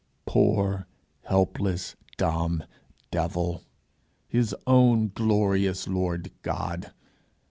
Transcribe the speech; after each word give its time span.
Poor 0.25 0.87
helpless 1.25 1.95
dumb 2.17 2.63
devil! 3.11 3.61
his 4.27 4.55
own 4.65 5.11
glorious 5.13 5.87
lord 5.87 6.31
god! 6.41 6.91